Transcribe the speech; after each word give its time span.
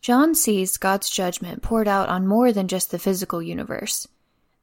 John 0.00 0.34
sees 0.34 0.78
God's 0.78 1.10
judgment 1.10 1.62
poured 1.62 1.86
out 1.86 2.08
on 2.08 2.26
more 2.26 2.52
than 2.52 2.68
just 2.68 2.90
the 2.90 2.98
physical 2.98 3.42
universe. 3.42 4.08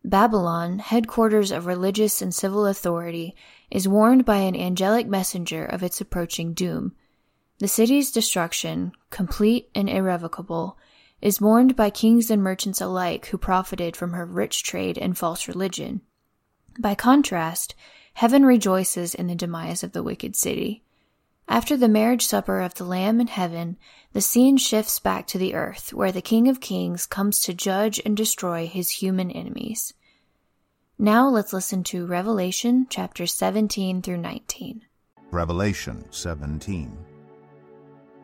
Babylon, 0.04 0.80
headquarters 0.80 1.52
of 1.52 1.66
religious 1.66 2.22
and 2.22 2.34
civil 2.34 2.66
authority, 2.66 3.36
is 3.70 3.88
warned 3.88 4.26
by 4.26 4.38
an 4.38 4.56
angelic 4.56 5.06
messenger 5.08 5.66
of 5.66 5.84
its 5.84 6.02
approaching 6.02 6.54
doom. 6.54 6.96
The 7.60 7.68
city's 7.68 8.12
destruction, 8.12 8.94
complete 9.10 9.70
and 9.76 9.90
irrevocable, 9.90 10.78
is 11.22 11.42
mourned 11.42 11.76
by 11.76 11.90
kings 11.90 12.32
and 12.32 12.42
merchants 12.42 12.80
alike 12.80 13.28
who 13.28 13.38
profited 13.38 13.96
from 13.96 14.14
her 14.14 14.26
rich 14.26 14.64
trade 14.64 14.98
and 14.98 15.18
false 15.18 15.48
religion. 15.48 16.02
By 16.80 16.96
contrast, 16.96 17.76
heaven 18.14 18.46
rejoices 18.46 19.16
in 19.16 19.28
the 19.28 19.36
demise 19.36 19.84
of 19.84 19.92
the 19.92 20.04
wicked 20.04 20.36
city. 20.36 20.84
After 21.50 21.78
the 21.78 21.88
marriage 21.88 22.26
supper 22.26 22.60
of 22.60 22.74
the 22.74 22.84
Lamb 22.84 23.22
in 23.22 23.28
heaven, 23.28 23.78
the 24.12 24.20
scene 24.20 24.58
shifts 24.58 25.00
back 25.00 25.28
to 25.28 25.38
the 25.38 25.56
earth, 25.56 25.94
where 25.94 26.12
the 26.12 26.22
King 26.22 26.50
of 26.50 26.60
Kings 26.60 27.06
comes 27.06 27.40
to 27.42 27.54
judge 27.54 28.02
and 28.06 28.18
destroy 28.18 28.68
his 28.68 28.90
human 28.90 29.32
enemies. 29.32 29.94
Now 31.00 31.30
let's 31.30 31.54
listen 31.54 31.84
to 31.86 32.06
Revelation 32.06 32.86
chapters 32.90 33.34
17 33.34 34.02
through 34.02 34.18
19. 34.18 34.82
Revelation 35.32 36.04
17. 36.12 36.98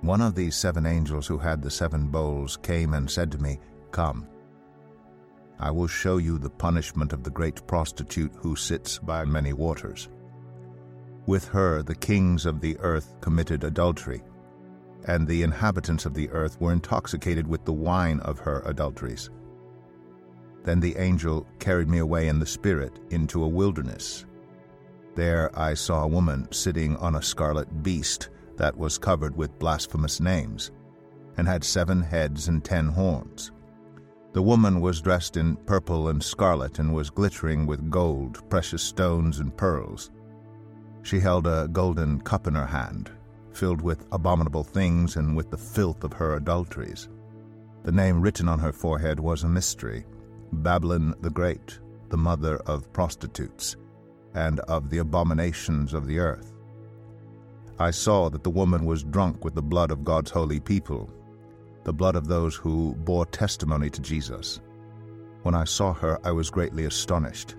One 0.02 0.22
of 0.22 0.36
these 0.36 0.58
seven 0.58 0.86
angels 0.86 1.26
who 1.26 1.38
had 1.38 1.62
the 1.62 1.72
seven 1.72 2.08
bowls 2.08 2.58
came 2.58 2.94
and 2.94 3.10
said 3.10 3.32
to 3.32 3.38
me, 3.38 3.58
Come. 3.92 4.28
I 5.60 5.72
will 5.72 5.88
show 5.88 6.18
you 6.18 6.38
the 6.38 6.50
punishment 6.50 7.14
of 7.14 7.24
the 7.24 7.30
great 7.30 7.66
prostitute 7.68 8.34
who 8.36 8.58
sits 8.58 9.00
by 9.00 9.24
many 9.24 9.54
waters 9.54 10.10
with 11.26 11.48
her 11.48 11.82
the 11.82 11.96
kings 11.96 12.46
of 12.46 12.60
the 12.60 12.78
earth 12.80 13.16
committed 13.22 13.64
adultery, 13.64 14.22
and 15.06 15.28
the 15.28 15.44
inhabitants 15.44 16.06
of 16.06 16.14
the 16.14 16.30
earth 16.32 16.60
were 16.60 16.72
intoxicated 16.72 17.48
with 17.48 17.66
the 17.66 17.74
wine 17.74 18.20
of 18.22 18.40
her 18.40 18.62
adulteries. 18.66 19.30
Then 20.64 20.80
the 20.80 20.96
angel 20.98 21.46
carried 21.60 21.90
me 21.90 21.98
away 21.98 22.28
in 22.28 22.40
the 22.40 22.46
Spirit 22.46 23.00
into 23.10 23.44
a 23.44 23.48
wilderness. 23.48 24.26
There 25.16 25.52
I 25.60 25.74
saw 25.74 26.04
a 26.04 26.08
woman 26.08 26.48
sitting 26.52 26.96
on 26.98 27.16
a 27.16 27.22
scarlet 27.22 27.84
beast 27.84 28.30
that 28.58 28.78
was 28.78 28.98
covered 28.98 29.36
with 29.36 29.60
blasphemous 29.60 30.20
names, 30.20 30.72
and 31.38 31.48
had 31.48 31.64
seven 31.64 32.02
heads 32.02 32.48
and 32.48 32.64
ten 32.64 32.88
horns. 32.88 33.52
The 34.34 34.42
woman 34.42 34.82
was 34.82 35.02
dressed 35.02 35.38
in 35.38 35.58
purple 35.58 36.08
and 36.08 36.24
scarlet, 36.24 36.80
and 36.80 36.94
was 36.94 37.10
glittering 37.10 37.66
with 37.68 37.92
gold, 37.92 38.48
precious 38.50 38.82
stones, 38.82 39.40
and 39.40 39.56
pearls. 39.56 40.12
She 41.04 41.20
held 41.20 41.46
a 41.46 41.68
golden 41.68 42.22
cup 42.22 42.48
in 42.48 42.56
her 42.56 42.66
hand, 42.66 43.12
filled 43.52 43.82
with 43.82 44.08
abominable 44.12 44.64
things 44.64 45.18
and 45.18 45.36
with 45.36 45.52
the 45.52 45.58
filth 45.58 46.04
of 46.04 46.14
her 46.14 46.36
adulteries. 46.36 47.10
The 47.84 47.92
name 47.92 48.22
written 48.22 48.48
on 48.48 48.60
her 48.60 48.72
forehead 48.72 49.20
was 49.20 49.44
a 49.44 49.50
mystery 49.50 50.06
Babylon 50.54 51.16
the 51.22 51.30
Great, 51.30 51.80
the 52.10 52.18
mother 52.18 52.58
of 52.66 52.92
prostitutes, 52.94 53.76
and 54.34 54.60
of 54.62 54.90
the 54.90 55.00
abominations 55.00 55.94
of 55.94 56.08
the 56.08 56.20
earth. 56.20 56.54
I 57.80 57.92
saw 57.92 58.30
that 58.30 58.44
the 58.44 58.50
woman 58.50 58.86
was 58.86 59.04
drunk 59.04 59.44
with 59.44 59.56
the 59.56 59.62
blood 59.62 59.92
of 59.92 60.06
God's 60.06 60.32
holy 60.32 60.60
people, 60.60 61.10
the 61.84 61.94
blood 61.94 62.16
of 62.16 62.28
those 62.28 62.56
who 62.56 62.96
bore 63.00 63.26
testimony 63.26 63.90
to 63.90 64.02
Jesus. 64.02 64.62
When 65.42 65.56
I 65.56 65.66
saw 65.66 65.92
her, 65.94 66.20
I 66.24 66.32
was 66.32 66.50
greatly 66.50 66.86
astonished. 66.86 67.56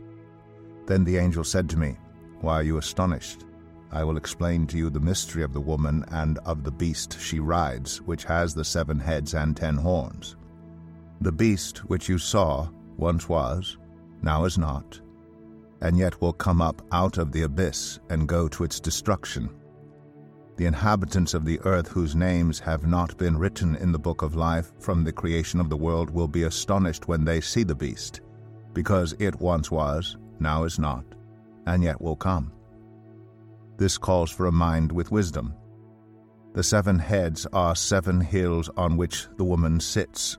Then 0.86 1.04
the 1.04 1.19
angel 1.19 1.44
said 1.44 1.69
to 1.70 1.78
me, 1.78 1.98
why 2.44 2.60
are 2.60 2.62
you 2.62 2.78
astonished? 2.78 3.44
I 3.91 4.05
will 4.05 4.16
explain 4.16 4.66
to 4.66 4.77
you 4.77 4.91
the 4.91 5.00
mystery 5.00 5.43
of 5.43 5.53
the 5.53 5.60
woman 5.60 6.05
and 6.10 6.38
of 6.38 6.65
the 6.65 6.72
beast 6.72 7.19
she 7.21 7.41
rides, 7.41 8.03
which 8.03 8.25
has 8.25 8.55
the 8.55 8.65
seven 8.65 8.99
heads 8.99 9.34
and 9.34 9.56
ten 9.56 9.77
horns. 9.77 10.37
The 11.21 11.32
beast 11.32 11.78
which 11.88 12.09
you 12.09 12.19
saw 12.19 12.69
once 12.97 13.28
was, 13.28 13.78
now 14.21 14.44
is 14.44 14.59
not, 14.59 15.00
and 15.81 15.97
yet 15.97 16.21
will 16.21 16.32
come 16.32 16.60
up 16.60 16.82
out 16.93 17.19
of 17.19 17.32
the 17.32 17.43
abyss 17.43 18.00
and 18.10 18.28
go 18.28 18.49
to 18.49 18.65
its 18.65 18.81
destruction. 18.81 19.49
The 20.56 20.66
inhabitants 20.66 21.34
of 21.34 21.44
the 21.44 21.61
earth 21.61 21.88
whose 21.88 22.15
names 22.15 22.59
have 22.61 22.87
not 22.87 23.16
been 23.16 23.38
written 23.38 23.75
in 23.76 23.91
the 23.91 23.99
book 23.99 24.22
of 24.22 24.37
life 24.37 24.72
from 24.81 25.03
the 25.03 25.12
creation 25.12 25.61
of 25.61 25.69
the 25.71 25.76
world 25.76 26.11
will 26.11 26.28
be 26.28 26.44
astonished 26.44 27.09
when 27.09 27.25
they 27.25 27.41
see 27.41 27.62
the 27.62 27.75
beast, 27.75 28.21
because 28.72 29.15
it 29.19 29.41
once 29.41 29.71
was, 29.71 30.16
now 30.41 30.65
is 30.65 30.78
not, 30.78 31.05
and 31.66 31.82
yet 31.82 32.00
will 32.00 32.16
come. 32.16 32.52
This 33.76 33.98
calls 33.98 34.30
for 34.30 34.47
a 34.47 34.52
mind 34.52 34.92
with 34.92 35.10
wisdom. 35.10 35.54
The 36.54 36.62
seven 36.62 36.98
heads 36.98 37.47
are 37.52 37.75
seven 37.75 38.20
hills 38.20 38.70
on 38.76 38.97
which 38.97 39.26
the 39.36 39.44
woman 39.44 39.80
sits. 39.80 40.38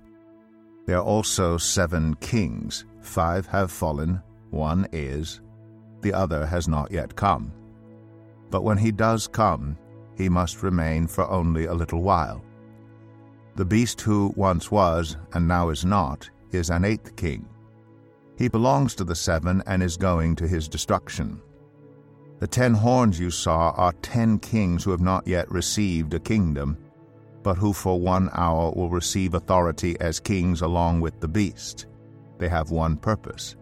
There 0.86 0.97
are 0.97 1.03
also 1.03 1.58
seven 1.58 2.16
kings. 2.16 2.86
Five 3.02 3.46
have 3.47 3.72
fallen, 3.72 4.22
one 4.52 4.88
is, 4.91 5.41
the 6.02 6.13
other 6.13 6.46
has 6.46 6.68
not 6.68 6.91
yet 6.91 7.16
come. 7.16 7.52
But 8.50 8.63
when 8.63 8.78
he 8.78 8.92
does 8.92 9.28
come, 9.28 9.78
he 10.16 10.30
must 10.30 10.63
remain 10.63 11.07
for 11.07 11.30
only 11.30 11.66
a 11.66 11.74
little 11.74 12.02
while. 12.02 12.44
The 13.56 13.66
beast 13.66 14.00
who 14.00 14.34
once 14.38 14.72
was, 14.72 15.18
and 15.34 15.47
now 15.47 15.69
is 15.69 15.84
not, 15.84 16.30
is 16.52 16.69
an 16.69 16.86
eighth 16.86 17.16
king 17.16 17.46
he 18.38 18.47
belongs 18.47 18.96
to 18.96 19.03
the 19.03 19.16
seven 19.16 19.63
and 19.66 19.81
is 19.81 19.97
going 19.97 20.35
to 20.35 20.47
his 20.47 20.68
destruction. 20.68 21.41
The 22.40 22.47
ten 22.47 22.73
horns 22.73 23.19
you 23.19 23.31
saw 23.31 23.72
are 23.72 23.94
ten 24.01 24.40
kings 24.40 24.84
who 24.84 24.91
have 24.91 25.01
not 25.01 25.25
yet 25.25 25.50
received 25.50 26.13
a 26.13 26.19
kingdom, 26.19 26.78
but 27.44 27.57
who 27.57 27.72
for 27.72 28.00
one 28.00 28.29
hour 28.34 28.72
will 28.72 28.90
receive 28.90 29.34
authority 29.35 29.95
as 30.01 30.19
kings 30.19 30.62
along 30.62 31.00
with 31.00 31.19
the 31.22 31.28
beast. 31.28 31.85
They 32.38 32.50
have 32.50 32.72
one 32.72 32.97
purpose, 32.97 33.56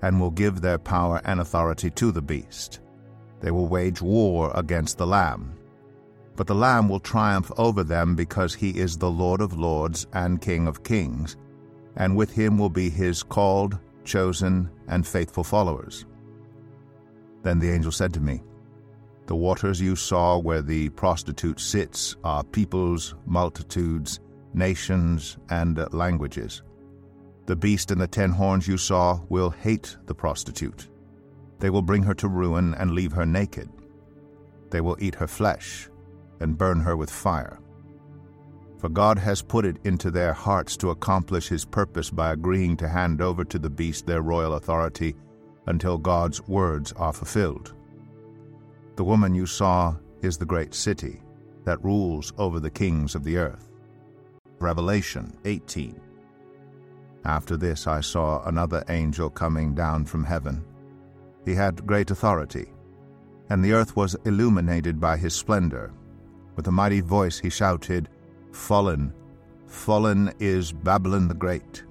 and 0.00 0.18
will 0.18 0.30
give 0.30 0.60
their 0.60 0.78
power 0.78 1.20
and 1.24 1.40
authority 1.40 1.90
to 1.90 2.10
the 2.10 2.22
beast. 2.22 2.80
They 3.40 3.50
will 3.50 3.68
wage 3.68 4.00
war 4.00 4.50
against 4.54 4.96
the 4.96 5.06
Lamb. 5.06 5.58
But 6.36 6.46
the 6.46 6.54
Lamb 6.54 6.88
will 6.88 7.00
triumph 7.00 7.50
over 7.58 7.82
them 7.82 8.14
because 8.14 8.54
he 8.54 8.70
is 8.70 8.96
the 8.96 9.10
Lord 9.10 9.40
of 9.40 9.58
lords 9.58 10.06
and 10.12 10.40
King 10.40 10.66
of 10.66 10.84
kings, 10.84 11.36
and 11.96 12.16
with 12.16 12.30
him 12.30 12.56
will 12.58 12.70
be 12.70 12.88
his 12.88 13.22
called, 13.22 13.78
chosen, 14.06 14.70
and 14.88 15.06
faithful 15.06 15.44
followers. 15.44 16.06
Then 17.42 17.58
the 17.58 17.70
angel 17.70 17.92
said 17.92 18.14
to 18.14 18.20
me, 18.20 18.42
The 19.26 19.36
waters 19.36 19.80
you 19.80 19.96
saw 19.96 20.38
where 20.38 20.62
the 20.62 20.88
prostitute 20.90 21.60
sits 21.60 22.16
are 22.24 22.42
peoples, 22.42 23.14
multitudes, 23.26 24.20
nations, 24.54 25.36
and 25.50 25.86
languages. 25.92 26.62
The 27.46 27.56
beast 27.56 27.90
and 27.90 28.00
the 28.00 28.08
ten 28.08 28.30
horns 28.30 28.66
you 28.66 28.78
saw 28.78 29.20
will 29.28 29.50
hate 29.50 29.96
the 30.06 30.14
prostitute. 30.14 30.88
They 31.58 31.70
will 31.70 31.82
bring 31.82 32.02
her 32.02 32.14
to 32.14 32.28
ruin 32.28 32.74
and 32.74 32.90
leave 32.92 33.12
her 33.12 33.26
naked. 33.26 33.68
They 34.70 34.80
will 34.80 34.96
eat 34.98 35.14
her 35.14 35.28
flesh 35.28 35.88
and 36.40 36.58
burn 36.58 36.80
her 36.80 36.96
with 36.96 37.10
fire. 37.10 37.60
For 38.78 38.88
God 38.88 39.18
has 39.18 39.42
put 39.42 39.64
it 39.64 39.78
into 39.84 40.10
their 40.10 40.32
hearts 40.32 40.76
to 40.78 40.90
accomplish 40.90 41.48
his 41.48 41.64
purpose 41.64 42.10
by 42.10 42.32
agreeing 42.32 42.76
to 42.78 42.88
hand 42.88 43.20
over 43.20 43.44
to 43.44 43.58
the 43.58 43.70
beast 43.70 44.06
their 44.06 44.22
royal 44.22 44.54
authority 44.54 45.14
until 45.66 45.98
God's 45.98 46.46
words 46.46 46.92
are 46.92 47.12
fulfilled. 47.12 47.74
The 48.96 49.04
woman 49.04 49.34
you 49.34 49.46
saw 49.46 49.96
is 50.22 50.36
the 50.38 50.46
great 50.46 50.74
city 50.74 51.22
that 51.64 51.82
rules 51.84 52.32
over 52.38 52.60
the 52.60 52.70
kings 52.70 53.14
of 53.14 53.24
the 53.24 53.36
earth. 53.38 53.68
Revelation 54.58 55.36
18. 55.44 56.00
After 57.24 57.56
this 57.56 57.86
I 57.86 58.00
saw 58.00 58.44
another 58.44 58.84
angel 58.88 59.28
coming 59.28 59.74
down 59.74 60.04
from 60.04 60.24
heaven. 60.24 60.64
He 61.44 61.54
had 61.54 61.86
great 61.86 62.10
authority, 62.10 62.72
and 63.50 63.64
the 63.64 63.72
earth 63.72 63.96
was 63.96 64.16
illuminated 64.24 65.00
by 65.00 65.16
his 65.16 65.34
splendor. 65.34 65.92
With 66.54 66.68
a 66.68 66.72
mighty 66.72 67.00
voice 67.00 67.38
he 67.38 67.50
shouted, 67.50 68.08
Fallen, 68.56 69.12
fallen 69.68 70.32
is 70.40 70.72
Babylon 70.72 71.28
the 71.28 71.34
Great. 71.34 71.84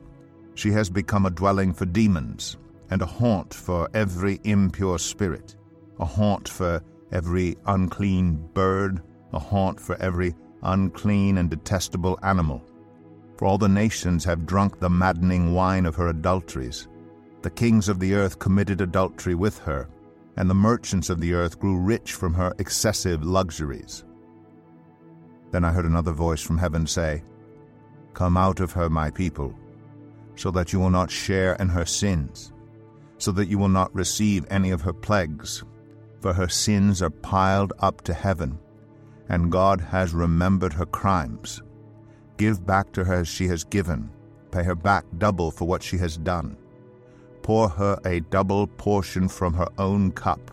She 0.56 0.72
has 0.72 0.90
become 0.90 1.26
a 1.26 1.30
dwelling 1.30 1.74
for 1.74 1.86
demons, 1.86 2.58
and 2.90 3.02
a 3.02 3.06
haunt 3.06 3.54
for 3.54 3.88
every 3.94 4.42
impure 4.44 5.00
spirit, 5.00 5.56
a 6.00 6.06
haunt 6.06 6.50
for 6.50 6.82
every 7.14 7.56
unclean 7.68 8.50
bird, 8.54 9.02
a 9.32 9.40
haunt 9.40 9.80
for 9.80 9.96
every 10.02 10.36
unclean 10.64 11.38
and 11.38 11.50
detestable 11.50 12.20
animal. 12.24 12.62
For 13.38 13.46
all 13.46 13.58
the 13.58 13.70
nations 13.70 14.26
have 14.26 14.46
drunk 14.46 14.80
the 14.80 14.90
maddening 14.90 15.54
wine 15.54 15.86
of 15.86 15.96
her 15.96 16.08
adulteries. 16.08 16.90
The 17.42 17.52
kings 17.52 17.88
of 17.88 18.00
the 18.00 18.16
earth 18.16 18.40
committed 18.40 18.82
adultery 18.82 19.36
with 19.36 19.60
her, 19.60 19.88
and 20.36 20.50
the 20.50 20.56
merchants 20.56 21.10
of 21.10 21.22
the 21.22 21.34
earth 21.36 21.58
grew 21.58 21.78
rich 21.78 22.14
from 22.14 22.34
her 22.34 22.54
excessive 22.60 23.24
luxuries. 23.24 24.04
Then 25.56 25.64
I 25.64 25.72
heard 25.72 25.86
another 25.86 26.12
voice 26.12 26.42
from 26.42 26.58
heaven 26.58 26.86
say, 26.86 27.24
Come 28.14 28.36
out 28.36 28.60
of 28.60 28.74
her, 28.74 28.90
my 28.90 29.10
people, 29.10 29.58
so 30.36 30.52
that 30.52 30.74
you 30.74 30.82
will 30.82 30.90
not 30.90 31.10
share 31.10 31.54
in 31.54 31.70
her 31.70 31.86
sins, 31.86 32.52
so 33.20 33.32
that 33.32 33.48
you 33.48 33.58
will 33.58 33.70
not 33.70 33.96
receive 33.96 34.46
any 34.50 34.72
of 34.72 34.82
her 34.82 34.92
plagues, 34.92 35.64
for 36.20 36.34
her 36.34 36.50
sins 36.50 37.02
are 37.02 37.10
piled 37.10 37.72
up 37.80 38.02
to 38.02 38.14
heaven, 38.14 38.60
and 39.30 39.50
God 39.50 39.80
has 39.80 40.14
remembered 40.14 40.74
her 40.74 40.86
crimes. 40.86 41.62
Give 42.36 42.66
back 42.66 42.92
to 42.92 43.06
her 43.06 43.14
as 43.22 43.30
she 43.30 43.48
has 43.48 43.64
given, 43.64 44.10
pay 44.52 44.64
her 44.64 44.76
back 44.76 45.06
double 45.20 45.52
for 45.52 45.70
what 45.70 45.82
she 45.82 45.98
has 46.00 46.18
done. 46.18 46.58
Pour 47.44 47.70
her 47.70 47.98
a 48.06 48.20
double 48.20 48.68
portion 48.68 49.30
from 49.30 49.54
her 49.54 49.70
own 49.78 50.12
cup. 50.12 50.52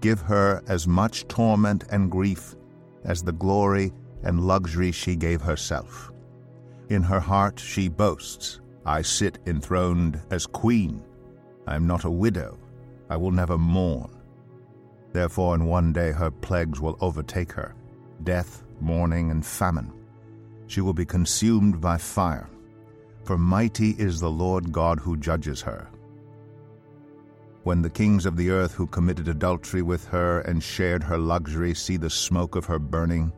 Give 0.00 0.20
her 0.22 0.64
as 0.66 0.88
much 0.88 1.28
torment 1.28 1.84
and 1.90 2.10
grief 2.10 2.56
as 3.04 3.22
the 3.22 3.32
glory 3.32 3.92
and 4.22 4.46
luxury 4.46 4.92
she 4.92 5.16
gave 5.16 5.40
herself. 5.40 6.12
In 6.88 7.02
her 7.02 7.20
heart 7.20 7.58
she 7.58 7.88
boasts, 7.88 8.60
I 8.84 9.02
sit 9.02 9.38
enthroned 9.46 10.20
as 10.30 10.46
queen. 10.46 11.02
I 11.66 11.76
am 11.76 11.86
not 11.86 12.04
a 12.04 12.10
widow. 12.10 12.58
I 13.08 13.16
will 13.16 13.30
never 13.30 13.58
mourn. 13.58 14.10
Therefore, 15.12 15.54
in 15.54 15.66
one 15.66 15.92
day 15.92 16.12
her 16.12 16.30
plagues 16.30 16.80
will 16.80 16.96
overtake 17.00 17.52
her 17.52 17.74
death, 18.24 18.64
mourning, 18.80 19.30
and 19.30 19.44
famine. 19.44 19.92
She 20.66 20.80
will 20.80 20.92
be 20.92 21.04
consumed 21.04 21.80
by 21.80 21.96
fire, 21.96 22.48
for 23.24 23.38
mighty 23.38 23.90
is 23.98 24.20
the 24.20 24.30
Lord 24.30 24.72
God 24.72 25.00
who 25.00 25.16
judges 25.16 25.60
her. 25.62 25.88
When 27.62 27.82
the 27.82 27.90
kings 27.90 28.24
of 28.24 28.36
the 28.36 28.50
earth 28.50 28.72
who 28.72 28.86
committed 28.86 29.28
adultery 29.28 29.82
with 29.82 30.06
her 30.08 30.40
and 30.40 30.62
shared 30.62 31.02
her 31.02 31.18
luxury 31.18 31.74
see 31.74 31.96
the 31.96 32.08
smoke 32.08 32.56
of 32.56 32.66
her 32.66 32.78
burning, 32.78 33.32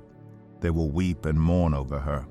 they 0.62 0.70
will 0.70 0.90
weep 0.90 1.26
and 1.26 1.38
mourn 1.38 1.74
over 1.74 1.98
her. 1.98 2.26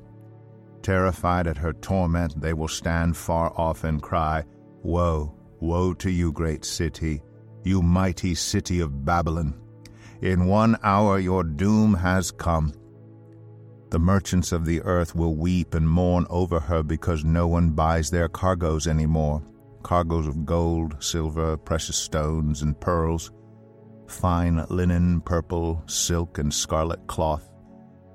Terrified 0.82 1.46
at 1.46 1.58
her 1.58 1.74
torment, 1.74 2.42
they 2.42 2.54
will 2.54 2.68
stand 2.68 3.16
far 3.16 3.54
off 3.56 3.84
and 3.84 4.02
cry, 4.02 4.44
Woe, 4.82 5.36
woe 5.60 5.94
to 5.96 6.10
you, 6.10 6.32
great 6.32 6.66
city, 6.66 7.22
you 7.64 7.84
mighty 7.84 8.34
city 8.34 8.80
of 8.80 9.06
Babylon! 9.06 9.54
In 10.22 10.48
one 10.48 10.78
hour 10.82 11.20
your 11.20 11.44
doom 11.44 11.94
has 11.94 12.32
come. 12.32 12.74
The 13.92 14.00
merchants 14.00 14.52
of 14.52 14.66
the 14.66 14.82
earth 14.82 15.14
will 15.14 15.36
weep 15.36 15.76
and 15.76 15.88
mourn 15.88 16.26
over 16.30 16.60
her 16.60 16.82
because 16.82 17.24
no 17.26 17.48
one 17.48 17.72
buys 17.72 18.10
their 18.10 18.30
cargoes 18.30 18.88
any 18.88 19.06
more 19.06 19.44
cargoes 19.84 20.28
of 20.28 20.46
gold, 20.46 20.96
silver, 21.04 21.58
precious 21.58 21.98
stones, 21.98 22.62
and 22.62 22.80
pearls, 22.80 23.32
fine 24.08 24.64
linen, 24.70 25.22
purple, 25.22 25.84
silk, 25.88 26.38
and 26.38 26.54
scarlet 26.54 27.06
cloth 27.08 27.51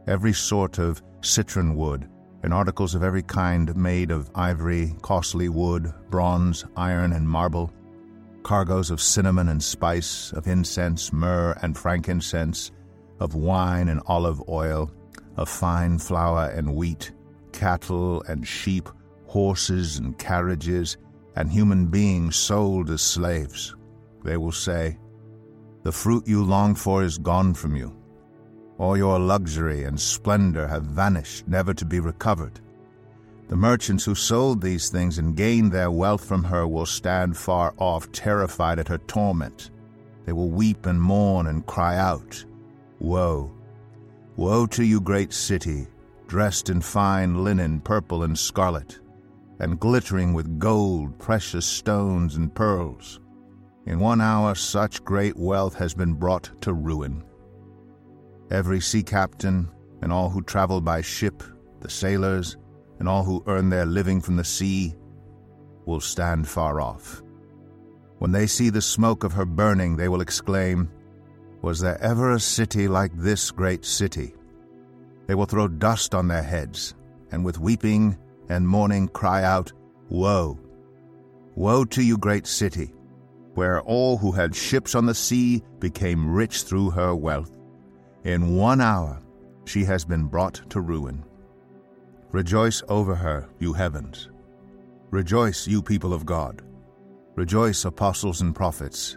every 0.06 0.32
sort 0.32 0.78
of 0.78 1.02
citron 1.20 1.76
wood, 1.76 2.08
and 2.42 2.54
articles 2.54 2.94
of 2.94 3.02
every 3.02 3.22
kind 3.22 3.74
made 3.76 4.10
of 4.10 4.30
ivory, 4.34 4.94
costly 5.02 5.48
wood, 5.48 5.92
bronze, 6.10 6.64
iron, 6.76 7.12
and 7.12 7.28
marble, 7.28 7.72
cargoes 8.42 8.90
of 8.90 9.00
cinnamon 9.00 9.48
and 9.48 9.62
spice, 9.62 10.32
of 10.32 10.46
incense, 10.46 11.12
myrrh, 11.12 11.58
and 11.62 11.76
frankincense, 11.76 12.70
of 13.18 13.34
wine 13.34 13.88
and 13.88 14.00
olive 14.06 14.40
oil, 14.48 14.90
of 15.36 15.48
fine 15.48 15.98
flour 15.98 16.50
and 16.50 16.74
wheat, 16.74 17.12
cattle 17.52 18.22
and 18.28 18.46
sheep, 18.46 18.88
horses 19.26 19.98
and 19.98 20.16
carriages, 20.18 20.96
and 21.34 21.50
human 21.50 21.86
beings 21.86 22.36
sold 22.36 22.90
as 22.90 23.02
slaves. 23.02 23.74
They 24.22 24.36
will 24.36 24.52
say, 24.52 24.98
The 25.82 25.92
fruit 25.92 26.28
you 26.28 26.44
longed 26.44 26.78
for 26.78 27.02
is 27.02 27.18
gone 27.18 27.54
from 27.54 27.74
you 27.74 27.95
all 28.78 28.96
your 28.96 29.18
luxury 29.18 29.84
and 29.84 29.98
splendor 29.98 30.66
have 30.66 30.84
vanished, 30.84 31.48
never 31.48 31.72
to 31.74 31.84
be 31.84 32.00
recovered. 32.00 32.60
The 33.48 33.56
merchants 33.56 34.04
who 34.04 34.14
sold 34.14 34.60
these 34.60 34.88
things 34.88 35.18
and 35.18 35.36
gained 35.36 35.72
their 35.72 35.90
wealth 35.90 36.24
from 36.24 36.44
her 36.44 36.66
will 36.66 36.86
stand 36.86 37.36
far 37.36 37.72
off, 37.78 38.10
terrified 38.12 38.78
at 38.78 38.88
her 38.88 38.98
torment. 38.98 39.70
They 40.24 40.32
will 40.32 40.50
weep 40.50 40.86
and 40.86 41.00
mourn 41.00 41.46
and 41.46 41.64
cry 41.64 41.96
out, 41.96 42.44
Woe! 42.98 43.52
Woe 44.36 44.66
to 44.66 44.84
you, 44.84 45.00
great 45.00 45.32
city, 45.32 45.86
dressed 46.26 46.68
in 46.68 46.80
fine 46.80 47.44
linen, 47.44 47.80
purple 47.80 48.24
and 48.24 48.38
scarlet, 48.38 48.98
and 49.60 49.80
glittering 49.80 50.34
with 50.34 50.58
gold, 50.58 51.16
precious 51.18 51.64
stones, 51.64 52.36
and 52.36 52.54
pearls. 52.54 53.20
In 53.86 54.00
one 54.00 54.20
hour 54.20 54.54
such 54.54 55.04
great 55.04 55.36
wealth 55.36 55.74
has 55.76 55.94
been 55.94 56.14
brought 56.14 56.50
to 56.62 56.72
ruin. 56.72 57.22
Every 58.50 58.80
sea 58.80 59.02
captain, 59.02 59.68
and 60.02 60.12
all 60.12 60.30
who 60.30 60.42
travel 60.42 60.80
by 60.80 61.00
ship, 61.00 61.42
the 61.80 61.90
sailors, 61.90 62.56
and 62.98 63.08
all 63.08 63.24
who 63.24 63.42
earn 63.46 63.68
their 63.68 63.86
living 63.86 64.20
from 64.20 64.36
the 64.36 64.44
sea, 64.44 64.94
will 65.84 66.00
stand 66.00 66.48
far 66.48 66.80
off. 66.80 67.22
When 68.18 68.32
they 68.32 68.46
see 68.46 68.70
the 68.70 68.82
smoke 68.82 69.24
of 69.24 69.32
her 69.32 69.44
burning, 69.44 69.96
they 69.96 70.08
will 70.08 70.20
exclaim, 70.20 70.90
Was 71.60 71.80
there 71.80 72.00
ever 72.00 72.32
a 72.32 72.40
city 72.40 72.88
like 72.88 73.12
this 73.14 73.50
great 73.50 73.84
city? 73.84 74.34
They 75.26 75.34
will 75.34 75.46
throw 75.46 75.68
dust 75.68 76.14
on 76.14 76.28
their 76.28 76.42
heads, 76.42 76.94
and 77.32 77.44
with 77.44 77.58
weeping 77.58 78.16
and 78.48 78.66
mourning 78.66 79.08
cry 79.08 79.42
out, 79.42 79.72
Woe! 80.08 80.58
Woe 81.56 81.84
to 81.86 82.02
you, 82.02 82.16
great 82.16 82.46
city, 82.46 82.94
where 83.54 83.80
all 83.82 84.18
who 84.18 84.30
had 84.30 84.54
ships 84.54 84.94
on 84.94 85.06
the 85.06 85.14
sea 85.14 85.62
became 85.80 86.32
rich 86.32 86.62
through 86.62 86.90
her 86.90 87.14
wealth. 87.14 87.55
In 88.26 88.56
one 88.56 88.80
hour 88.80 89.22
she 89.66 89.84
has 89.84 90.04
been 90.04 90.24
brought 90.24 90.60
to 90.70 90.80
ruin. 90.80 91.24
Rejoice 92.32 92.82
over 92.88 93.14
her, 93.14 93.48
you 93.60 93.72
heavens. 93.72 94.30
Rejoice, 95.12 95.68
you 95.68 95.80
people 95.80 96.12
of 96.12 96.26
God. 96.26 96.62
Rejoice, 97.36 97.84
apostles 97.84 98.40
and 98.40 98.52
prophets, 98.52 99.16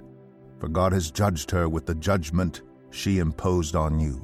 for 0.60 0.68
God 0.68 0.94
has 0.94 1.10
judged 1.10 1.50
her 1.50 1.68
with 1.68 1.88
the 1.88 1.96
judgment 1.96 2.62
she 2.92 3.18
imposed 3.18 3.76
on 3.76 4.00
you. 4.00 4.24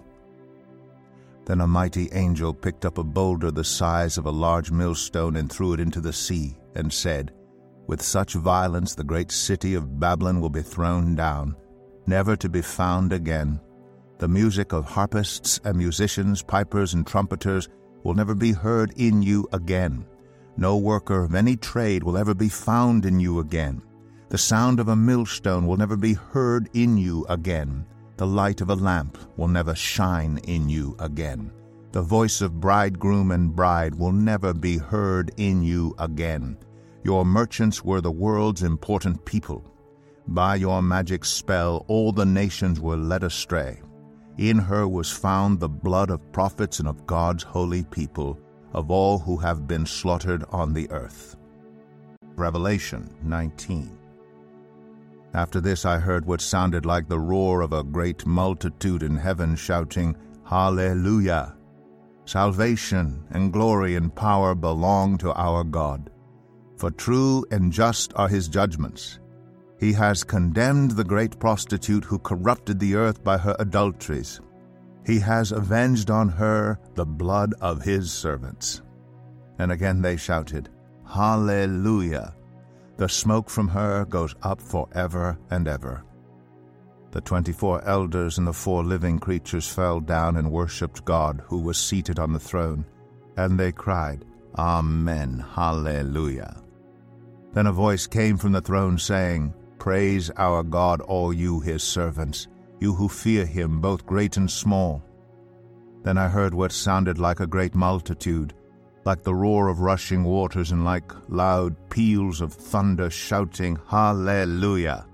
Then 1.45 1.61
a 1.61 1.67
mighty 1.67 2.11
angel 2.11 2.53
picked 2.53 2.85
up 2.85 2.99
a 2.99 3.03
boulder 3.03 3.49
the 3.49 3.63
size 3.63 4.19
of 4.19 4.27
a 4.27 4.37
large 4.45 4.69
millstone 4.69 5.37
and 5.37 5.51
threw 5.51 5.73
it 5.73 5.80
into 5.80 5.99
the 5.99 6.13
sea, 6.13 6.57
and 6.75 6.94
said, 6.94 7.33
With 7.87 8.04
such 8.04 8.33
violence 8.33 8.94
the 8.94 9.04
great 9.04 9.31
city 9.31 9.73
of 9.73 9.99
Babylon 9.99 10.39
will 10.42 10.51
be 10.51 10.61
thrown 10.61 11.15
down, 11.15 11.56
never 12.06 12.35
to 12.35 12.49
be 12.49 12.61
found 12.61 13.11
again 13.11 13.59
the 14.18 14.28
music 14.28 14.72
of 14.72 14.86
harpists 14.86 15.60
and 15.66 15.78
musicians, 15.78 16.42
pipers 16.42 16.94
and 16.94 17.06
trumpeters 17.06 17.68
will 18.04 18.14
never 18.14 18.34
be 18.34 18.54
heard 18.54 18.94
in 18.95 19.22
you 19.22 19.48
again. 19.52 20.06
No 20.57 20.78
worker 20.78 21.24
of 21.24 21.36
any 21.36 21.57
trade 21.57 22.04
will 22.04 22.18
ever 22.18 22.34
be 22.34 22.48
found 22.48 23.06
in 23.06 23.19
you 23.19 23.40
again. 23.40 23.81
The 24.30 24.38
sound 24.38 24.80
of 24.80 24.88
a 24.88 24.95
millstone 24.95 25.68
will 25.68 25.78
never 25.78 25.98
be 25.98 26.14
heard 26.14 26.69
in 26.74 26.98
you 26.98 27.26
again. 27.30 27.86
The 28.18 28.26
light 28.26 28.62
of 28.62 28.69
a 28.69 28.76
lamp 28.76 29.18
will 29.36 29.50
never 29.50 29.76
shine 29.76 30.40
in 30.45 30.69
you 30.69 30.95
again. 31.00 31.52
The 31.92 32.02
voice 32.02 32.42
of 32.42 32.60
bridegroom 32.60 33.31
and 33.31 33.56
bride 33.56 33.95
will 33.95 34.14
never 34.14 34.54
be 34.54 34.78
heard 34.78 35.31
in 35.38 35.64
you 35.64 35.94
again. 36.00 36.57
Your 37.04 37.26
merchants 37.26 37.84
were 37.84 38.02
the 38.02 38.12
world's 38.12 38.64
important 38.64 39.24
people. 39.26 39.64
By 40.28 40.56
your 40.56 40.81
magic 40.81 41.24
spell, 41.24 41.86
all 41.88 42.12
the 42.12 42.26
nations 42.26 42.80
were 42.80 42.98
led 42.98 43.24
astray. 43.24 43.80
In 44.37 44.57
her 44.57 44.85
was 44.85 45.09
found 45.09 45.59
the 45.59 45.69
blood 45.69 46.09
of 46.09 46.31
prophets 46.33 46.80
and 46.80 46.89
of 46.89 47.07
God's 47.07 47.44
holy 47.44 47.83
people, 47.85 48.37
of 48.73 48.92
all 48.92 49.18
who 49.18 49.37
have 49.37 49.65
been 49.65 49.85
slaughtered 49.85 50.44
on 50.49 50.73
the 50.73 50.92
earth. 50.92 51.37
Revelation 52.35 53.09
19. 53.23 53.97
After 55.33 55.61
this 55.61 55.85
I 55.85 55.99
heard 55.99 56.25
what 56.25 56.42
sounded 56.42 56.85
like 56.85 57.07
the 57.07 57.19
roar 57.19 57.61
of 57.61 57.71
a 57.71 57.83
great 57.83 58.25
multitude 58.25 59.04
in 59.04 59.15
heaven 59.15 59.56
shouting, 59.56 60.18
Hallelujah! 60.44 61.56
Salvation 62.25 63.23
and 63.31 63.54
glory 63.54 63.95
and 63.95 64.13
power 64.13 64.54
belong 64.54 65.18
to 65.19 65.33
our 65.33 65.63
God. 65.63 66.09
For 66.77 66.92
true 66.92 67.45
and 67.51 67.71
just 67.71 68.11
are 68.15 68.27
his 68.27 68.49
judgments 68.49 69.19
he 69.79 69.91
has 69.94 70.23
condemned 70.23 70.91
the 70.91 71.03
great 71.03 71.37
prostitute 71.39 72.05
who 72.05 72.19
corrupted 72.19 72.79
the 72.79 72.95
earth 72.95 73.23
by 73.23 73.37
her 73.37 73.55
adulteries. 73.59 74.39
He 75.05 75.19
has 75.19 75.51
avenged 75.51 76.09
on 76.09 76.29
her 76.29 76.79
the 76.95 77.05
blood 77.05 77.53
of 77.61 77.81
his 77.81 78.11
servants. 78.11 78.81
And 79.59 79.71
again 79.71 80.01
they 80.01 80.17
shouted, 80.17 80.69
Hallelujah! 81.07 82.35
The 82.97 83.09
smoke 83.09 83.49
from 83.49 83.67
her 83.67 84.05
goes 84.05 84.33
up 84.41 84.61
forever 84.61 85.37
and 85.49 85.67
ever. 85.67 86.03
The 87.11 87.21
twenty 87.21 87.51
four 87.51 87.83
elders 87.85 88.37
and 88.37 88.47
the 88.47 88.53
four 88.53 88.83
living 88.83 89.19
creatures 89.19 89.67
fell 89.67 89.99
down 89.99 90.37
and 90.37 90.51
worshipped 90.51 91.05
God, 91.05 91.41
who 91.45 91.59
was 91.59 91.77
seated 91.77 92.19
on 92.19 92.33
the 92.33 92.39
throne. 92.39 92.85
And 93.37 93.59
they 93.59 93.71
cried, 93.71 94.25
Amen. 94.57 95.45
Hallelujah. 95.53 96.61
Then 97.53 97.67
a 97.67 97.71
voice 97.71 98.07
came 98.07 98.37
from 98.37 98.53
the 98.53 98.61
throne 98.61 98.97
saying, 98.97 99.53
Praise 99.85 100.31
our 100.37 100.63
God, 100.63 100.99
all 101.01 101.31
you 101.31 101.59
his 101.59 101.83
servants, 101.83 102.47
you 102.80 102.95
who 102.95 103.07
fear 103.07 103.45
him, 103.45 103.81
both 103.81 104.04
great 104.04 104.35
and 104.35 104.49
small. 104.49 105.04
Then 106.01 106.18
I 106.18 106.27
heard 106.27 106.56
what 106.56 106.71
sounded 106.71 107.19
like 107.19 107.39
a 107.39 107.45
great 107.45 107.75
multitude, 107.75 108.56
like 109.06 109.21
the 109.21 109.35
roar 109.35 109.68
of 109.68 109.81
rushing 109.81 110.23
waters, 110.23 110.71
and 110.71 110.83
like 110.83 111.11
loud 111.30 111.75
peals 111.92 112.42
of 112.42 112.51
thunder, 112.51 113.11
shouting, 113.11 113.77
Hallelujah! 113.87 115.06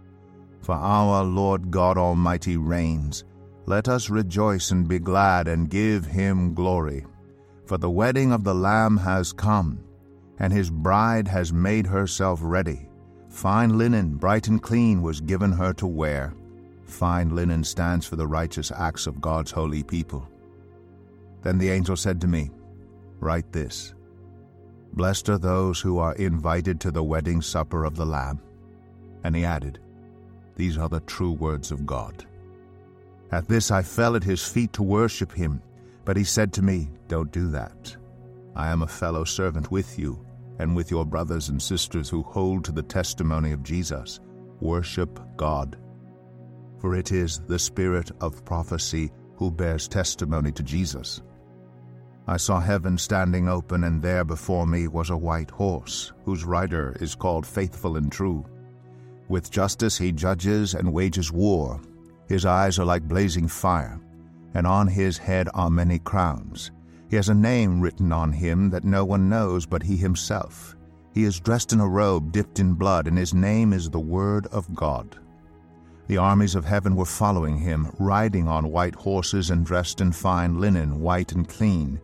For 0.61 0.75
our 0.75 1.21
Lord 1.25 1.69
God 1.69 1.97
Almighty 1.97 2.55
reigns. 2.55 3.25
Let 3.65 3.89
us 3.89 4.09
rejoice 4.09 4.71
and 4.71 4.87
be 4.87 4.99
glad, 4.99 5.49
and 5.49 5.69
give 5.69 6.05
him 6.05 6.53
glory. 6.53 7.05
For 7.65 7.77
the 7.77 7.89
wedding 7.89 8.31
of 8.31 8.45
the 8.45 8.55
Lamb 8.55 8.95
has 8.95 9.33
come, 9.33 9.83
and 10.39 10.53
his 10.53 10.69
bride 10.71 11.27
has 11.27 11.51
made 11.51 11.87
herself 11.87 12.39
ready. 12.41 12.87
Fine 13.31 13.77
linen, 13.77 14.17
bright 14.17 14.49
and 14.49 14.61
clean, 14.61 15.01
was 15.01 15.21
given 15.21 15.53
her 15.53 15.73
to 15.73 15.87
wear. 15.87 16.33
Fine 16.83 17.33
linen 17.33 17.63
stands 17.63 18.05
for 18.05 18.17
the 18.17 18.27
righteous 18.27 18.71
acts 18.71 19.07
of 19.07 19.21
God's 19.21 19.51
holy 19.51 19.83
people. 19.83 20.27
Then 21.41 21.57
the 21.57 21.69
angel 21.69 21.95
said 21.95 22.19
to 22.21 22.27
me, 22.27 22.51
Write 23.19 23.51
this 23.51 23.95
Blessed 24.93 25.29
are 25.29 25.37
those 25.37 25.79
who 25.79 25.97
are 25.97 26.13
invited 26.15 26.81
to 26.81 26.91
the 26.91 27.03
wedding 27.03 27.41
supper 27.41 27.85
of 27.85 27.95
the 27.95 28.05
Lamb. 28.05 28.41
And 29.23 29.33
he 29.33 29.45
added, 29.45 29.79
These 30.55 30.77
are 30.77 30.89
the 30.89 30.99
true 30.99 31.31
words 31.31 31.71
of 31.71 31.85
God. 31.85 32.25
At 33.31 33.47
this 33.47 33.71
I 33.71 33.81
fell 33.81 34.17
at 34.17 34.25
his 34.25 34.45
feet 34.45 34.73
to 34.73 34.83
worship 34.83 35.31
him. 35.31 35.61
But 36.03 36.17
he 36.17 36.25
said 36.25 36.51
to 36.53 36.61
me, 36.61 36.89
Don't 37.07 37.31
do 37.31 37.47
that. 37.51 37.95
I 38.55 38.67
am 38.67 38.81
a 38.81 38.87
fellow 38.87 39.23
servant 39.23 39.71
with 39.71 39.97
you 39.97 40.19
and 40.61 40.75
with 40.75 40.89
your 40.91 41.05
brothers 41.05 41.49
and 41.49 41.61
sisters 41.61 42.07
who 42.09 42.23
hold 42.23 42.63
to 42.63 42.71
the 42.71 42.83
testimony 42.83 43.51
of 43.51 43.63
Jesus. 43.63 44.19
Worship 44.61 45.19
God. 45.35 45.77
For 46.79 46.95
it 46.95 47.11
is 47.11 47.39
the 47.39 47.59
spirit 47.59 48.11
of 48.21 48.45
prophecy 48.45 49.11
who 49.35 49.51
bears 49.51 49.87
testimony 49.87 50.51
to 50.53 50.63
Jesus. 50.63 51.21
I 52.27 52.37
saw 52.37 52.59
heaven 52.59 52.97
standing 52.97 53.49
open, 53.49 53.83
and 53.83 54.01
there 54.01 54.23
before 54.23 54.67
me 54.67 54.87
was 54.87 55.09
a 55.09 55.17
white 55.17 55.51
horse, 55.51 56.13
whose 56.23 56.45
rider 56.45 56.95
is 57.01 57.15
called 57.15 57.45
Faithful 57.45 57.97
and 57.97 58.11
True. 58.11 58.45
With 59.27 59.51
justice 59.51 59.97
he 59.97 60.11
judges 60.11 60.75
and 60.75 60.93
wages 60.93 61.31
war. 61.31 61.81
His 62.29 62.45
eyes 62.45 62.79
are 62.79 62.85
like 62.85 63.03
blazing 63.03 63.47
fire 63.47 63.99
and 64.53 64.67
on 64.67 64.87
his 64.87 65.17
head 65.17 65.49
are 65.53 65.69
many 65.69 65.99
crowns. 65.99 66.71
He 67.11 67.17
has 67.17 67.27
a 67.27 67.33
name 67.33 67.81
written 67.81 68.13
on 68.13 68.31
him 68.31 68.69
that 68.69 68.85
no 68.85 69.03
one 69.03 69.27
knows 69.27 69.65
but 69.65 69.83
he 69.83 69.97
himself. 69.97 70.77
He 71.13 71.25
is 71.25 71.41
dressed 71.41 71.73
in 71.73 71.81
a 71.81 71.87
robe 71.87 72.31
dipped 72.31 72.57
in 72.57 72.73
blood, 72.75 73.05
and 73.05 73.17
his 73.17 73.33
name 73.33 73.73
is 73.73 73.89
the 73.89 73.99
Word 73.99 74.47
of 74.47 74.73
God. 74.73 75.17
The 76.07 76.15
armies 76.15 76.55
of 76.55 76.63
heaven 76.63 76.95
were 76.95 77.03
following 77.03 77.57
him, 77.57 77.93
riding 77.99 78.47
on 78.47 78.71
white 78.71 78.95
horses 78.95 79.49
and 79.49 79.65
dressed 79.65 79.99
in 79.99 80.13
fine 80.13 80.61
linen, 80.61 81.01
white 81.01 81.33
and 81.33 81.45
clean. 81.49 81.99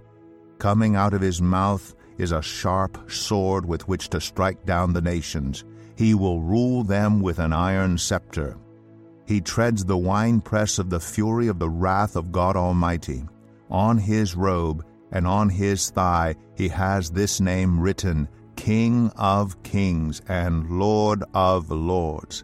Coming 0.60 0.98
out 0.98 1.14
of 1.14 1.22
his 1.22 1.42
mouth 1.42 1.96
is 2.18 2.34
a 2.34 2.42
sharp 2.42 3.10
sword 3.10 3.66
with 3.66 3.88
which 3.88 4.10
to 4.10 4.20
strike 4.20 4.66
down 4.66 4.92
the 4.92 5.02
nations. 5.02 5.64
He 5.96 6.16
will 6.16 6.42
rule 6.42 6.84
them 6.84 7.22
with 7.22 7.40
an 7.40 7.54
iron 7.54 7.98
scepter. 7.98 8.58
He 9.26 9.40
treads 9.40 9.86
the 9.86 9.98
winepress 9.98 10.80
of 10.80 10.90
the 10.90 11.00
fury 11.00 11.48
of 11.48 11.60
the 11.60 11.70
wrath 11.70 12.18
of 12.18 12.34
God 12.34 12.58
Almighty. 12.58 13.24
On 13.70 13.98
his 13.98 14.36
robe 14.36 14.84
and 15.12 15.28
on 15.28 15.50
his 15.50 15.90
thigh 15.90 16.36
he 16.56 16.68
has 16.68 17.10
this 17.10 17.40
name 17.40 17.80
written 17.80 18.28
King 18.56 19.12
of 19.16 19.62
Kings 19.64 20.22
and 20.28 20.70
Lord 20.70 21.24
of 21.34 21.70
Lords. 21.72 22.44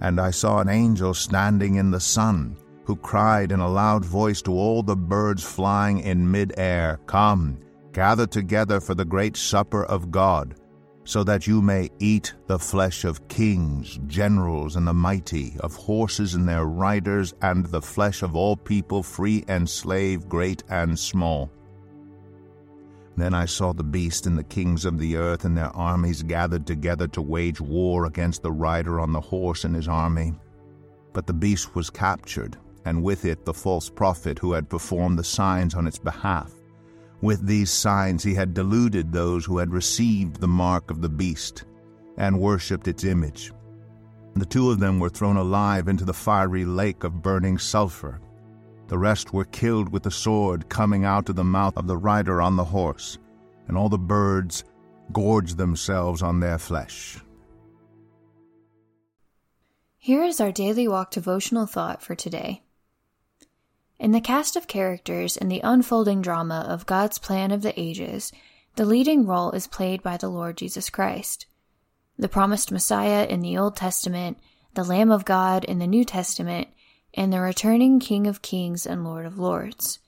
And 0.00 0.20
I 0.20 0.30
saw 0.30 0.60
an 0.60 0.68
angel 0.68 1.12
standing 1.12 1.74
in 1.74 1.90
the 1.90 2.00
sun, 2.00 2.56
who 2.84 2.96
cried 2.96 3.52
in 3.52 3.60
a 3.60 3.68
loud 3.68 4.04
voice 4.04 4.40
to 4.42 4.52
all 4.52 4.82
the 4.82 4.96
birds 4.96 5.44
flying 5.44 6.00
in 6.00 6.30
mid 6.30 6.54
air, 6.56 6.98
Come, 7.06 7.58
gather 7.92 8.26
together 8.26 8.80
for 8.80 8.94
the 8.94 9.04
great 9.04 9.36
supper 9.36 9.84
of 9.84 10.10
God 10.10 10.54
so 11.04 11.24
that 11.24 11.44
you 11.46 11.60
may 11.60 11.90
eat 11.98 12.34
the 12.46 12.58
flesh 12.58 13.04
of 13.04 13.26
kings, 13.26 13.98
generals, 14.06 14.76
and 14.76 14.86
the 14.86 14.92
mighty, 14.92 15.54
of 15.58 15.74
horses 15.74 16.34
and 16.34 16.48
their 16.48 16.66
riders, 16.66 17.34
and 17.42 17.66
the 17.66 17.82
flesh 17.82 18.22
of 18.22 18.36
all 18.36 18.56
people, 18.56 19.02
free 19.02 19.44
and 19.48 19.68
slave, 19.68 20.28
great 20.28 20.62
and 20.68 20.96
small. 20.96 21.50
Then 23.16 23.34
I 23.34 23.44
saw 23.44 23.72
the 23.72 23.84
beast 23.84 24.26
and 24.26 24.38
the 24.38 24.44
kings 24.44 24.84
of 24.84 24.98
the 24.98 25.16
earth 25.16 25.44
and 25.44 25.56
their 25.56 25.74
armies 25.76 26.22
gathered 26.22 26.66
together 26.66 27.06
to 27.08 27.22
wage 27.22 27.60
war 27.60 28.06
against 28.06 28.42
the 28.42 28.52
rider 28.52 29.00
on 29.00 29.12
the 29.12 29.20
horse 29.20 29.64
and 29.64 29.74
his 29.74 29.88
army. 29.88 30.34
But 31.12 31.26
the 31.26 31.32
beast 31.32 31.74
was 31.74 31.90
captured, 31.90 32.56
and 32.84 33.02
with 33.02 33.24
it 33.24 33.44
the 33.44 33.52
false 33.52 33.90
prophet 33.90 34.38
who 34.38 34.52
had 34.52 34.70
performed 34.70 35.18
the 35.18 35.24
signs 35.24 35.74
on 35.74 35.86
its 35.86 35.98
behalf. 35.98 36.52
With 37.20 37.46
these 37.46 37.70
signs 37.70 38.22
he 38.22 38.34
had 38.34 38.54
deluded 38.54 39.12
those 39.12 39.44
who 39.44 39.58
had 39.58 39.72
received 39.72 40.40
the 40.40 40.48
mark 40.48 40.90
of 40.90 41.02
the 41.02 41.08
beast 41.08 41.64
and 42.16 42.40
worshipped 42.40 42.88
its 42.88 43.04
image. 43.04 43.52
The 44.34 44.46
two 44.46 44.70
of 44.70 44.78
them 44.78 45.00
were 45.00 45.10
thrown 45.10 45.36
alive 45.36 45.88
into 45.88 46.04
the 46.04 46.14
fiery 46.14 46.64
lake 46.64 47.04
of 47.04 47.22
burning 47.22 47.58
sulfur. 47.58 48.20
The 48.90 48.98
rest 48.98 49.32
were 49.32 49.44
killed 49.44 49.90
with 49.90 50.02
the 50.02 50.10
sword 50.10 50.68
coming 50.68 51.04
out 51.04 51.28
of 51.28 51.36
the 51.36 51.44
mouth 51.44 51.76
of 51.76 51.86
the 51.86 51.96
rider 51.96 52.42
on 52.42 52.56
the 52.56 52.64
horse, 52.64 53.18
and 53.68 53.78
all 53.78 53.88
the 53.88 53.96
birds 53.96 54.64
gorged 55.12 55.58
themselves 55.58 56.22
on 56.22 56.40
their 56.40 56.58
flesh. 56.58 57.16
Here 59.96 60.24
is 60.24 60.40
our 60.40 60.50
daily 60.50 60.88
walk 60.88 61.12
devotional 61.12 61.66
thought 61.66 62.02
for 62.02 62.16
today. 62.16 62.64
In 64.00 64.10
the 64.10 64.20
cast 64.20 64.56
of 64.56 64.66
characters 64.66 65.36
in 65.36 65.46
the 65.46 65.60
unfolding 65.62 66.20
drama 66.20 66.66
of 66.68 66.84
God's 66.84 67.20
plan 67.20 67.52
of 67.52 67.62
the 67.62 67.78
ages, 67.78 68.32
the 68.74 68.84
leading 68.84 69.24
role 69.24 69.52
is 69.52 69.68
played 69.68 70.02
by 70.02 70.16
the 70.16 70.28
Lord 70.28 70.56
Jesus 70.56 70.90
Christ. 70.90 71.46
The 72.18 72.28
promised 72.28 72.72
Messiah 72.72 73.24
in 73.24 73.38
the 73.38 73.56
Old 73.56 73.76
Testament, 73.76 74.38
the 74.74 74.82
Lamb 74.82 75.12
of 75.12 75.24
God 75.24 75.64
in 75.64 75.78
the 75.78 75.86
New 75.86 76.04
Testament, 76.04 76.66
and 77.14 77.32
the 77.32 77.40
returning 77.40 78.00
King 78.00 78.26
of 78.26 78.42
Kings 78.42 78.86
and 78.86 79.04
Lord 79.04 79.26
of 79.26 79.38
Lords. 79.38 79.98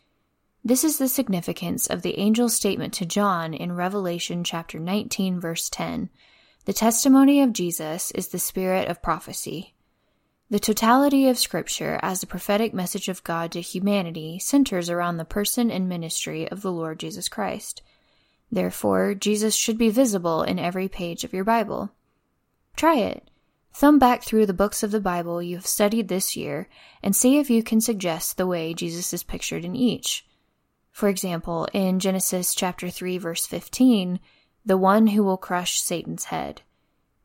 This 0.65 0.85
is 0.85 0.99
the 0.99 1.09
significance 1.09 1.89
of 1.89 2.03
the 2.03 2.19
angel's 2.19 2.55
statement 2.55 2.95
to 2.95 3.07
John 3.07 3.53
in 3.53 3.73
Revelation 3.73 4.45
chapter 4.45 4.79
19 4.79 5.41
verse 5.41 5.69
10. 5.69 6.09
The 6.65 6.73
testimony 6.73 7.43
of 7.43 7.53
Jesus 7.53 8.13
is 8.13 8.29
the 8.29 8.39
spirit 8.39 8.89
of 8.89 9.03
prophecy. 9.03 9.75
The 10.51 10.61
totality 10.61 11.27
of 11.27 11.39
Scripture 11.39 11.99
as 12.03 12.21
the 12.21 12.27
prophetic 12.27 12.73
message 12.73 13.09
of 13.09 13.25
God 13.25 13.51
to 13.53 13.61
humanity 13.61 14.39
centers 14.39 14.89
around 14.89 15.17
the 15.17 15.25
person 15.25 15.71
and 15.71 15.89
ministry 15.89 16.49
of 16.49 16.63
the 16.63 16.71
Lord 16.71 17.01
Jesus 17.01 17.29
Christ. 17.29 17.83
Therefore, 18.53 19.15
Jesus 19.15 19.57
should 19.57 19.79
be 19.79 19.89
visible 19.89 20.43
in 20.43 20.59
every 20.59 20.89
page 20.89 21.25
of 21.25 21.33
your 21.33 21.43
Bible. 21.43 21.91
Try 22.77 22.99
it. 22.99 23.31
Thumb 23.75 23.99
back 23.99 24.23
through 24.23 24.47
the 24.47 24.53
books 24.53 24.83
of 24.83 24.91
the 24.91 25.01
Bible 25.01 25.43
you 25.43 25.57
have 25.57 25.67
studied 25.67 26.09
this 26.09 26.37
year 26.37 26.69
and 27.03 27.17
see 27.17 27.39
if 27.39 27.49
you 27.49 27.63
can 27.63 27.81
suggest 27.81 28.37
the 28.37 28.47
way 28.47 28.75
Jesus 28.75 29.13
is 29.13 29.23
pictured 29.23 29.65
in 29.65 29.75
each. 29.75 30.27
For 30.91 31.09
example, 31.09 31.67
in 31.73 31.99
Genesis 31.99 32.55
chapter 32.55 32.91
3 32.91 33.19
verse 33.19 33.47
15, 33.47 34.21
the 34.65 34.77
one 34.77 35.09
who 35.09 35.25
will 35.25 35.39
crush 35.39 35.81
Satan's 35.81 36.25
head. 36.25 36.63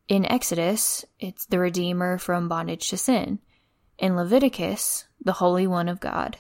In 0.08 0.26
Exodus, 0.26 1.04
it's 1.20 1.46
the 1.46 1.60
Redeemer 1.60 2.18
from 2.18 2.48
bondage 2.48 2.90
to 2.90 2.98
sin. 2.98 3.40
In 4.00 4.16
Leviticus, 4.16 5.06
the 5.24 5.34
Holy 5.34 5.68
One 5.68 5.90
of 5.90 6.00
God. 6.00 6.38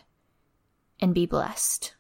And 1.02 1.14
be 1.14 1.26
blessed. 1.26 1.94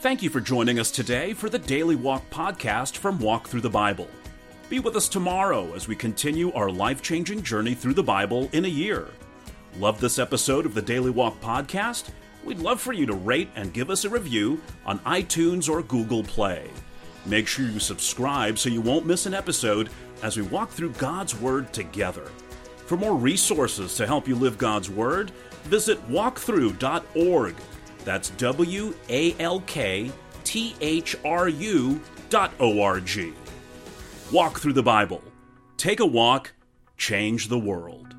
Thank 0.00 0.22
you 0.22 0.30
for 0.30 0.40
joining 0.40 0.78
us 0.78 0.90
today 0.90 1.32
for 1.32 1.48
the 1.48 1.58
Daily 1.58 1.96
Walk 1.96 2.28
podcast 2.30 2.96
from 2.96 3.18
Walk 3.18 3.48
Thru 3.48 3.60
the 3.60 3.70
Bible. 3.70 4.08
Be 4.72 4.80
with 4.80 4.96
us 4.96 5.06
tomorrow 5.06 5.74
as 5.74 5.86
we 5.86 5.94
continue 5.94 6.50
our 6.54 6.70
life 6.70 7.02
changing 7.02 7.42
journey 7.42 7.74
through 7.74 7.92
the 7.92 8.02
Bible 8.02 8.48
in 8.54 8.64
a 8.64 8.68
year. 8.68 9.10
Love 9.76 10.00
this 10.00 10.18
episode 10.18 10.64
of 10.64 10.72
the 10.72 10.80
Daily 10.80 11.10
Walk 11.10 11.38
podcast? 11.42 12.08
We'd 12.42 12.58
love 12.58 12.80
for 12.80 12.94
you 12.94 13.04
to 13.04 13.12
rate 13.12 13.50
and 13.54 13.74
give 13.74 13.90
us 13.90 14.06
a 14.06 14.08
review 14.08 14.62
on 14.86 14.98
iTunes 15.00 15.68
or 15.68 15.82
Google 15.82 16.22
Play. 16.24 16.70
Make 17.26 17.48
sure 17.48 17.66
you 17.66 17.80
subscribe 17.80 18.58
so 18.58 18.70
you 18.70 18.80
won't 18.80 19.04
miss 19.04 19.26
an 19.26 19.34
episode 19.34 19.90
as 20.22 20.38
we 20.38 20.42
walk 20.44 20.70
through 20.70 20.92
God's 20.92 21.38
Word 21.38 21.70
together. 21.74 22.24
For 22.86 22.96
more 22.96 23.14
resources 23.14 23.94
to 23.96 24.06
help 24.06 24.26
you 24.26 24.36
live 24.36 24.56
God's 24.56 24.88
Word, 24.88 25.32
visit 25.64 26.00
walkthru.org. 26.08 27.54
That's 28.06 28.30
W 28.30 28.94
A 29.10 29.38
L 29.38 29.60
K 29.66 30.10
T 30.44 30.74
H 30.80 31.14
R 31.26 31.50
U 31.50 32.00
dot 32.30 32.54
O 32.58 32.80
R 32.80 33.00
G. 33.00 33.34
Walk 34.32 34.60
Thru 34.60 34.72
the 34.72 34.82
Bible. 34.82 35.22
Take 35.76 36.00
a 36.00 36.06
walk, 36.06 36.54
change 36.96 37.48
the 37.48 37.58
world. 37.58 38.11